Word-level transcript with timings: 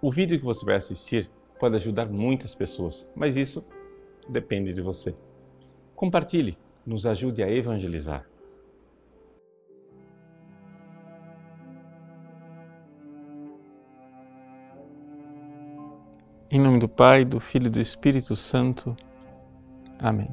O 0.00 0.10
vídeo 0.10 0.38
que 0.38 0.44
você 0.44 0.64
vai 0.64 0.76
assistir 0.76 1.30
pode 1.58 1.74
ajudar 1.76 2.06
muitas 2.06 2.54
pessoas, 2.54 3.06
mas 3.14 3.36
isso 3.36 3.64
depende 4.28 4.72
de 4.72 4.82
você. 4.82 5.14
Compartilhe, 5.94 6.58
nos 6.84 7.06
ajude 7.06 7.42
a 7.42 7.50
evangelizar. 7.50 8.28
Em 16.50 16.60
nome 16.60 16.78
do 16.78 16.88
Pai, 16.88 17.24
do 17.24 17.40
Filho 17.40 17.66
e 17.66 17.70
do 17.70 17.80
Espírito 17.80 18.36
Santo. 18.36 18.94
Amém. 19.98 20.28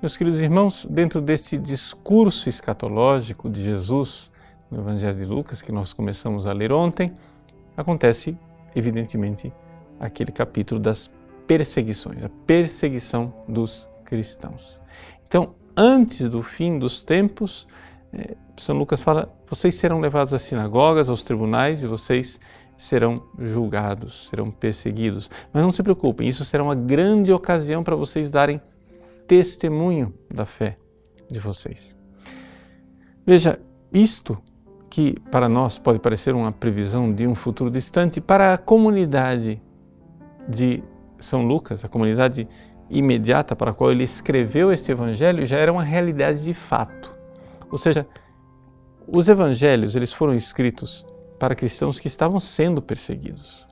Meus 0.00 0.18
queridos 0.18 0.38
irmãos, 0.38 0.86
dentro 0.88 1.20
desse 1.20 1.56
discurso 1.56 2.48
escatológico 2.48 3.48
de 3.48 3.62
Jesus 3.62 4.30
no 4.70 4.80
Evangelho 4.80 5.16
de 5.16 5.24
Lucas, 5.24 5.62
que 5.62 5.72
nós 5.72 5.92
começamos 5.92 6.46
a 6.46 6.52
ler 6.52 6.72
ontem, 6.72 7.14
acontece, 7.76 8.36
evidentemente, 8.74 9.52
aquele 9.98 10.32
capítulo 10.32 10.80
das 10.80 11.10
perseguições, 11.46 12.24
a 12.24 12.28
perseguição 12.46 13.32
dos 13.48 13.88
cristãos. 14.04 14.78
Então, 15.26 15.54
antes 15.76 16.28
do 16.28 16.42
fim 16.42 16.78
dos 16.78 17.02
tempos, 17.02 17.66
eh, 18.12 18.36
São 18.56 18.76
Lucas 18.76 19.02
fala: 19.02 19.32
vocês 19.48 19.74
serão 19.74 20.00
levados 20.00 20.32
às 20.32 20.42
sinagogas, 20.42 21.08
aos 21.08 21.24
tribunais 21.24 21.82
e 21.82 21.86
vocês 21.86 22.38
serão 22.76 23.22
julgados, 23.38 24.28
serão 24.28 24.50
perseguidos. 24.50 25.30
Mas 25.52 25.62
não 25.62 25.72
se 25.72 25.82
preocupem, 25.82 26.28
isso 26.28 26.44
será 26.44 26.62
uma 26.62 26.74
grande 26.74 27.32
ocasião 27.32 27.82
para 27.82 27.96
vocês 27.96 28.30
darem 28.30 28.60
testemunho 29.26 30.12
da 30.32 30.44
fé 30.44 30.76
de 31.30 31.38
vocês. 31.40 31.96
Veja, 33.26 33.58
isto 33.92 34.38
que 34.94 35.18
para 35.28 35.48
nós 35.48 35.76
pode 35.76 35.98
parecer 35.98 36.36
uma 36.36 36.52
previsão 36.52 37.12
de 37.12 37.26
um 37.26 37.34
futuro 37.34 37.68
distante, 37.68 38.20
para 38.20 38.54
a 38.54 38.56
comunidade 38.56 39.60
de 40.48 40.84
São 41.18 41.42
Lucas, 41.42 41.84
a 41.84 41.88
comunidade 41.88 42.46
imediata 42.88 43.56
para 43.56 43.72
a 43.72 43.74
qual 43.74 43.90
ele 43.90 44.04
escreveu 44.04 44.70
este 44.70 44.92
evangelho, 44.92 45.44
já 45.44 45.56
era 45.56 45.72
uma 45.72 45.82
realidade 45.82 46.44
de 46.44 46.54
fato. 46.54 47.12
Ou 47.72 47.76
seja, 47.76 48.06
os 49.08 49.28
evangelhos 49.28 49.96
eles 49.96 50.12
foram 50.12 50.32
escritos 50.32 51.04
para 51.40 51.56
cristãos 51.56 51.98
que 51.98 52.06
estavam 52.06 52.38
sendo 52.38 52.80
perseguidos. 52.80 53.66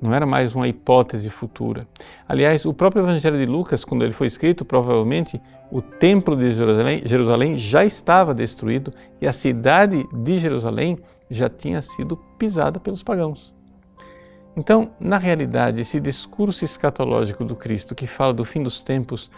Não 0.00 0.14
era 0.14 0.24
mais 0.24 0.54
uma 0.54 0.66
hipótese 0.66 1.28
futura. 1.28 1.86
Aliás, 2.26 2.64
o 2.64 2.72
próprio 2.72 3.02
Evangelho 3.02 3.36
de 3.36 3.44
Lucas, 3.44 3.84
quando 3.84 4.02
ele 4.02 4.14
foi 4.14 4.26
escrito, 4.26 4.64
provavelmente 4.64 5.40
o 5.70 5.82
templo 5.82 6.34
de 6.34 6.52
Jerusalém, 6.52 7.02
Jerusalém 7.04 7.56
já 7.56 7.84
estava 7.84 8.32
destruído 8.32 8.92
e 9.20 9.26
a 9.26 9.32
cidade 9.32 10.08
de 10.12 10.38
Jerusalém 10.38 10.98
já 11.28 11.50
tinha 11.50 11.82
sido 11.82 12.16
pisada 12.38 12.80
pelos 12.80 13.02
pagãos. 13.02 13.54
Então, 14.56 14.90
na 14.98 15.18
realidade, 15.18 15.80
esse 15.80 16.00
discurso 16.00 16.64
escatológico 16.64 17.44
do 17.44 17.54
Cristo 17.54 17.94
que 17.94 18.06
fala 18.06 18.32
do 18.32 18.44
fim 18.44 18.62
dos 18.62 18.82
tempos 18.82 19.30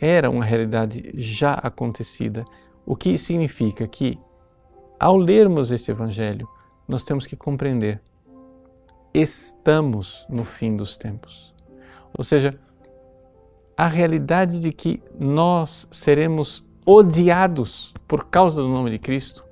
era 0.00 0.30
uma 0.30 0.44
realidade 0.44 1.10
já 1.14 1.54
acontecida, 1.54 2.44
o 2.86 2.94
que 2.94 3.18
significa 3.18 3.86
que, 3.88 4.18
ao 4.98 5.16
lermos 5.16 5.72
esse 5.72 5.90
Evangelho, 5.90 6.48
nós 6.86 7.02
temos 7.02 7.26
que 7.26 7.36
compreender 7.36 8.00
estamos 9.20 10.26
no 10.28 10.44
fim 10.44 10.76
dos 10.76 10.96
tempos. 10.96 11.54
Ou 12.16 12.24
seja, 12.24 12.58
a 13.76 13.86
realidade 13.86 14.60
de 14.60 14.72
que 14.72 15.02
nós 15.18 15.86
seremos 15.90 16.64
odiados 16.84 17.94
por 18.06 18.24
causa 18.26 18.62
do 18.62 18.68
nome 18.68 18.90
de 18.90 18.98
Cristo 18.98 19.44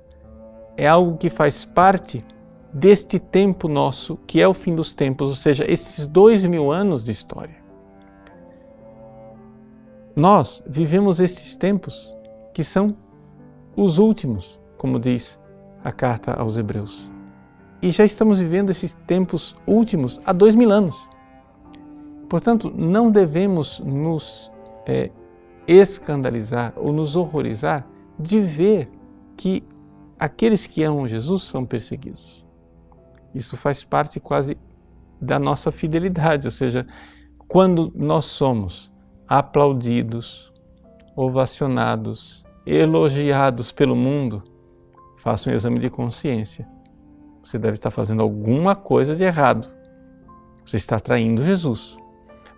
é 0.75 0.87
algo 0.87 1.17
que 1.17 1.29
faz 1.29 1.65
parte 1.65 2.25
deste 2.73 3.19
tempo 3.19 3.67
nosso, 3.67 4.17
que 4.27 4.41
é 4.41 4.47
o 4.47 4.53
fim 4.53 4.75
dos 4.75 4.93
tempos, 4.93 5.29
ou 5.29 5.35
seja, 5.35 5.63
esses 5.69 6.05
dois 6.05 6.43
mil 6.43 6.71
anos 6.71 7.05
de 7.05 7.11
história. 7.11 7.55
Nós 10.15 10.63
vivemos 10.67 11.19
esses 11.19 11.55
tempos 11.55 12.13
que 12.53 12.63
são 12.63 12.95
os 13.75 13.99
últimos, 13.99 14.59
como 14.77 14.99
diz 14.99 15.39
a 15.83 15.91
carta 15.91 16.33
aos 16.33 16.57
Hebreus. 16.57 17.16
E 17.81 17.91
já 17.91 18.03
estamos 18.03 18.39
vivendo 18.39 18.71
esses 18.71 18.93
tempos 18.93 19.55
últimos 19.65 20.19
há 20.25 20.33
dois 20.33 20.55
mil 20.55 20.71
anos. 20.71 20.97
Portanto, 22.27 22.73
não 22.75 23.11
devemos 23.11 23.79
nos 23.79 24.51
é, 24.85 25.11
escandalizar 25.67 26.73
ou 26.75 26.91
nos 26.91 27.15
horrorizar 27.15 27.87
de 28.19 28.41
ver 28.41 28.89
que 29.37 29.63
aqueles 30.19 30.65
que 30.65 30.83
amam 30.83 31.07
Jesus 31.07 31.43
são 31.43 31.65
perseguidos. 31.65 32.45
Isso 33.33 33.55
faz 33.55 33.83
parte 33.83 34.19
quase 34.19 34.57
da 35.21 35.37
nossa 35.37 35.71
fidelidade, 35.71 36.47
ou 36.47 36.51
seja, 36.51 36.85
quando 37.47 37.91
nós 37.95 38.25
somos 38.25 38.91
aplaudidos, 39.27 40.51
ovacionados, 41.15 42.43
elogiados 42.65 43.71
pelo 43.71 43.95
mundo, 43.95 44.43
faça 45.17 45.49
um 45.49 45.53
exame 45.53 45.79
de 45.79 45.89
consciência 45.89 46.67
você 47.47 47.57
deve 47.57 47.75
estar 47.75 47.89
fazendo 47.89 48.21
alguma 48.21 48.75
coisa 48.75 49.15
de 49.15 49.23
errado. 49.23 49.69
Você 50.65 50.75
está 50.75 50.99
traindo 50.99 51.45
Jesus. 51.45 51.97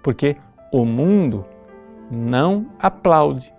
Porque 0.02 0.36
o 0.72 0.84
mundo 0.84 1.46
não 2.10 2.72
aplaude 2.80 3.54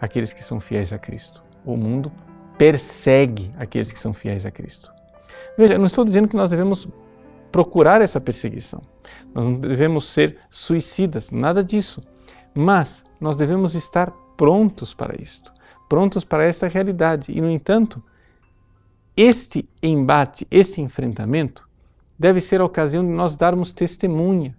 aqueles 0.00 0.32
que 0.32 0.44
são 0.44 0.60
fiéis 0.60 0.92
a 0.92 0.98
Cristo. 0.98 1.42
O 1.64 1.76
mundo 1.76 2.12
persegue 2.56 3.52
aqueles 3.58 3.90
que 3.90 3.98
são 3.98 4.12
fiéis 4.12 4.46
a 4.46 4.50
Cristo. 4.52 4.92
Veja, 5.58 5.74
eu 5.74 5.78
não 5.80 5.86
estou 5.86 6.04
dizendo 6.04 6.28
que 6.28 6.36
nós 6.36 6.50
devemos 6.50 6.86
procurar 7.50 8.00
essa 8.00 8.20
perseguição. 8.20 8.80
Nós 9.34 9.44
não 9.44 9.54
devemos 9.54 10.06
ser 10.06 10.38
suicidas, 10.48 11.32
nada 11.32 11.64
disso. 11.64 12.00
Mas 12.54 13.02
nós 13.20 13.36
devemos 13.36 13.74
estar 13.74 14.12
prontos 14.36 14.94
para 14.94 15.20
isto, 15.20 15.52
prontos 15.88 16.22
para 16.24 16.44
essa 16.44 16.68
realidade. 16.68 17.32
E, 17.32 17.40
no 17.40 17.50
entanto, 17.50 18.00
este 19.16 19.68
embate, 19.82 20.46
esse 20.50 20.80
enfrentamento, 20.80 21.68
deve 22.18 22.40
ser 22.40 22.60
a 22.60 22.64
ocasião 22.64 23.04
de 23.04 23.10
nós 23.10 23.36
darmos 23.36 23.72
testemunha, 23.72 24.56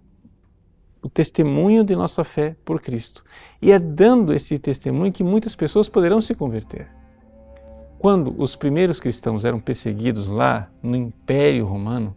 o 1.02 1.08
testemunho 1.08 1.84
de 1.84 1.94
nossa 1.94 2.24
fé 2.24 2.56
por 2.64 2.80
Cristo. 2.80 3.22
E 3.60 3.70
é 3.70 3.78
dando 3.78 4.32
esse 4.32 4.58
testemunho 4.58 5.12
que 5.12 5.22
muitas 5.22 5.54
pessoas 5.54 5.88
poderão 5.88 6.20
se 6.20 6.34
converter. 6.34 6.88
Quando 7.98 8.34
os 8.38 8.56
primeiros 8.56 9.00
cristãos 9.00 9.44
eram 9.44 9.58
perseguidos 9.58 10.28
lá 10.28 10.70
no 10.82 10.96
Império 10.96 11.66
Romano, 11.66 12.14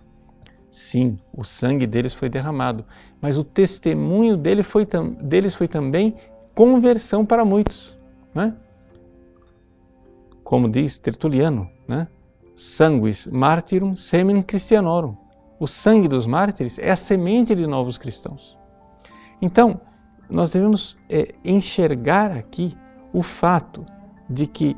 sim, 0.70 1.18
o 1.34 1.44
sangue 1.44 1.88
deles 1.88 2.14
foi 2.14 2.30
derramado, 2.30 2.86
mas 3.22 3.38
o 3.38 3.44
testemunho 3.44 4.38
dele 4.38 4.64
foi 4.64 4.88
deles 5.22 5.56
foi 5.56 5.68
também 5.68 6.16
conversão 6.54 7.26
para 7.26 7.46
muitos. 7.46 7.98
Né? 8.34 8.56
Como 10.44 10.70
diz 10.70 11.00
Tertuliano, 11.00 11.70
né? 11.88 12.08
Sanguis 12.60 13.26
martyrum 13.28 13.96
semen 13.96 14.42
christianorum. 14.42 15.16
O 15.60 15.68
sangue 15.68 16.08
dos 16.08 16.26
mártires 16.26 16.78
é 16.78 16.92
a 16.92 16.96
semente 16.96 17.56
de 17.56 17.66
novos 17.66 17.98
cristãos. 17.98 18.58
Então, 19.42 19.80
nós 20.30 20.52
devemos 20.52 20.98
é, 21.10 21.34
enxergar 21.44 22.32
aqui 22.32 22.78
o 23.14 23.24
fato 23.24 23.84
de 24.30 24.46
que 24.46 24.76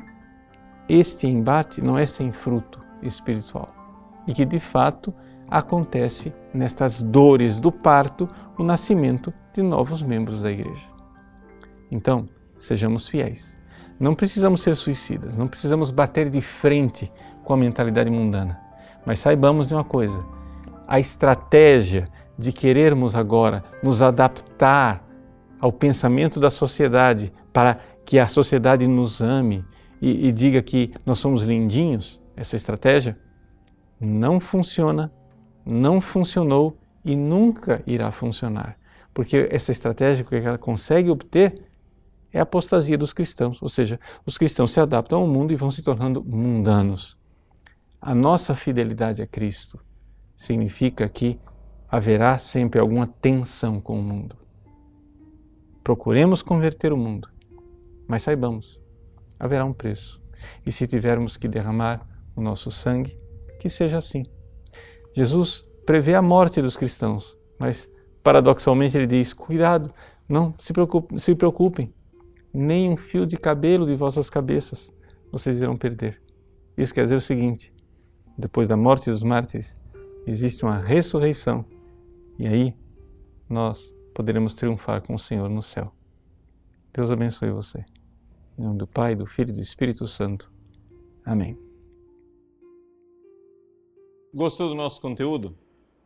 este 0.88 1.26
embate 1.26 1.82
não 1.82 1.98
é 1.98 2.06
sem 2.06 2.30
fruto 2.30 2.80
espiritual 3.02 3.68
e 4.26 4.32
que 4.32 4.44
de 4.44 4.58
fato 4.58 5.12
acontece 5.48 6.32
nestas 6.54 7.02
dores 7.02 7.58
do 7.58 7.70
parto 7.70 8.28
o 8.56 8.62
nascimento 8.62 9.32
de 9.52 9.60
novos 9.62 10.02
membros 10.02 10.42
da 10.42 10.50
igreja. 10.50 10.86
Então, 11.90 12.28
sejamos 12.56 13.08
fiéis. 13.08 13.60
Não 14.02 14.16
precisamos 14.16 14.62
ser 14.62 14.74
suicidas, 14.74 15.36
não 15.36 15.46
precisamos 15.46 15.92
bater 15.92 16.28
de 16.28 16.40
frente 16.40 17.08
com 17.44 17.54
a 17.54 17.56
mentalidade 17.56 18.10
mundana. 18.10 18.60
Mas 19.06 19.20
saibamos 19.20 19.68
de 19.68 19.74
uma 19.74 19.84
coisa: 19.84 20.24
a 20.88 20.98
estratégia 20.98 22.08
de 22.36 22.52
querermos 22.52 23.14
agora 23.14 23.62
nos 23.80 24.02
adaptar 24.02 25.06
ao 25.60 25.70
pensamento 25.70 26.40
da 26.40 26.50
sociedade 26.50 27.32
para 27.52 27.78
que 28.04 28.18
a 28.18 28.26
sociedade 28.26 28.88
nos 28.88 29.20
ame 29.20 29.64
e, 30.00 30.26
e 30.26 30.32
diga 30.32 30.60
que 30.60 30.90
nós 31.06 31.20
somos 31.20 31.44
lindinhos, 31.44 32.20
essa 32.36 32.56
estratégia 32.56 33.16
não 34.00 34.40
funciona, 34.40 35.12
não 35.64 36.00
funcionou 36.00 36.76
e 37.04 37.14
nunca 37.14 37.80
irá 37.86 38.10
funcionar. 38.10 38.76
Porque 39.14 39.46
essa 39.48 39.70
estratégia 39.70 40.24
que 40.24 40.34
ela 40.34 40.58
consegue 40.58 41.08
obter 41.08 41.71
é 42.32 42.38
a 42.38 42.42
apostasia 42.42 42.96
dos 42.96 43.12
cristãos, 43.12 43.60
ou 43.62 43.68
seja, 43.68 44.00
os 44.24 44.38
cristãos 44.38 44.72
se 44.72 44.80
adaptam 44.80 45.20
ao 45.20 45.26
mundo 45.26 45.52
e 45.52 45.56
vão 45.56 45.70
se 45.70 45.82
tornando 45.82 46.24
mundanos. 46.24 47.16
A 48.00 48.14
nossa 48.14 48.54
fidelidade 48.54 49.20
a 49.20 49.26
Cristo 49.26 49.78
significa 50.36 51.08
que 51.08 51.38
haverá 51.88 52.38
sempre 52.38 52.80
alguma 52.80 53.06
tensão 53.06 53.80
com 53.80 53.98
o 53.98 54.02
mundo. 54.02 54.36
Procuremos 55.84 56.42
converter 56.42 56.92
o 56.92 56.96
mundo, 56.96 57.28
mas 58.08 58.22
saibamos, 58.22 58.80
haverá 59.38 59.64
um 59.64 59.72
preço. 59.72 60.20
E 60.64 60.72
se 60.72 60.86
tivermos 60.86 61.36
que 61.36 61.46
derramar 61.46 62.06
o 62.34 62.40
nosso 62.40 62.70
sangue, 62.70 63.16
que 63.60 63.68
seja 63.68 63.98
assim. 63.98 64.22
Jesus 65.14 65.66
prevê 65.84 66.14
a 66.14 66.22
morte 66.22 66.62
dos 66.62 66.76
cristãos, 66.76 67.36
mas 67.58 67.88
paradoxalmente 68.22 68.96
ele 68.96 69.06
diz: 69.06 69.32
cuidado, 69.32 69.92
não 70.28 70.54
se 70.58 70.72
preocupem, 70.72 71.18
se 71.18 71.34
preocupem, 71.34 71.92
nem 72.52 72.90
um 72.90 72.96
fio 72.96 73.26
de 73.26 73.36
cabelo 73.36 73.86
de 73.86 73.94
vossas 73.94 74.28
cabeças 74.28 74.92
vocês 75.32 75.62
irão 75.62 75.76
perder. 75.76 76.20
Isso 76.76 76.92
quer 76.92 77.04
dizer 77.04 77.16
o 77.16 77.20
seguinte: 77.20 77.72
depois 78.36 78.68
da 78.68 78.76
morte 78.76 79.10
dos 79.10 79.22
mártires, 79.22 79.78
existe 80.26 80.62
uma 80.62 80.78
ressurreição 80.78 81.64
e 82.38 82.46
aí 82.46 82.76
nós 83.48 83.94
poderemos 84.14 84.54
triunfar 84.54 85.02
com 85.06 85.14
o 85.14 85.18
Senhor 85.18 85.48
no 85.48 85.62
céu. 85.62 85.92
Deus 86.92 87.10
abençoe 87.10 87.50
você. 87.50 87.82
Em 88.58 88.62
nome 88.62 88.78
do 88.78 88.86
Pai, 88.86 89.14
do 89.14 89.24
Filho 89.24 89.50
e 89.50 89.54
do 89.54 89.60
Espírito 89.60 90.06
Santo. 90.06 90.52
Amém. 91.24 91.58
Gostou 94.34 94.68
do 94.68 94.74
nosso 94.74 95.00
conteúdo? 95.00 95.56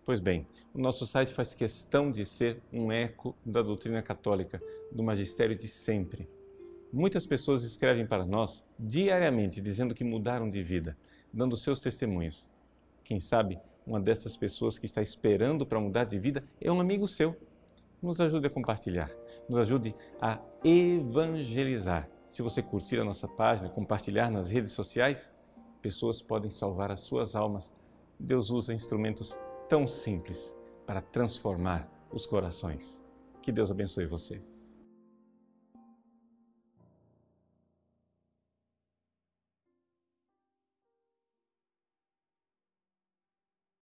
Pois 0.05 0.21
bem, 0.21 0.47
o 0.73 0.79
nosso 0.79 1.05
site 1.05 1.35
faz 1.35 1.53
questão 1.53 2.13
de 2.13 2.25
ser 2.25 2.63
um 2.73 2.93
eco 2.93 3.37
da 3.45 3.61
doutrina 3.61 4.01
católica, 4.03 4.63
do 4.93 5.03
magistério 5.03 5.57
de 5.57 5.67
sempre. 5.67 6.29
Muitas 6.97 7.27
pessoas 7.27 7.63
escrevem 7.63 8.07
para 8.07 8.25
nós 8.25 8.65
diariamente 8.79 9.61
dizendo 9.61 9.95
que 9.95 10.03
mudaram 10.03 10.49
de 10.49 10.63
vida, 10.63 10.97
dando 11.31 11.55
seus 11.55 11.79
testemunhos. 11.79 12.49
Quem 13.05 13.21
sabe 13.21 13.61
uma 13.87 14.01
dessas 14.01 14.35
pessoas 14.35 14.79
que 14.79 14.87
está 14.87 15.03
esperando 15.03 15.67
para 15.67 15.79
mudar 15.79 16.05
de 16.05 16.19
vida 16.19 16.43
é 16.59 16.73
um 16.73 16.81
amigo 16.81 17.07
seu. 17.07 17.37
Nos 18.01 18.19
ajude 18.19 18.47
a 18.47 18.51
compartilhar, 18.51 19.11
nos 19.47 19.59
ajude 19.59 19.95
a 20.19 20.41
evangelizar. 20.65 22.09
Se 22.31 22.41
você 22.41 22.63
curtir 22.63 22.99
a 22.99 23.05
nossa 23.05 23.29
página, 23.29 23.69
compartilhar 23.69 24.31
nas 24.31 24.49
redes 24.49 24.73
sociais, 24.73 25.31
pessoas 25.83 26.23
podem 26.23 26.49
salvar 26.49 26.91
as 26.91 27.01
suas 27.01 27.37
almas. 27.37 27.75
Deus 28.19 28.49
usa 28.49 28.73
instrumentos 28.73 29.39
tão 29.69 29.87
simples 29.87 30.57
para 30.87 31.03
transformar 31.03 31.87
os 32.11 32.25
corações. 32.25 33.03
Que 33.43 33.53
Deus 33.53 33.71
abençoe 33.71 34.07
você. 34.07 34.41